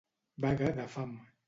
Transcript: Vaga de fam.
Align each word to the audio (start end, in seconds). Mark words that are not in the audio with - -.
Vaga 0.45 0.71
de 0.81 0.89
fam. 0.97 1.15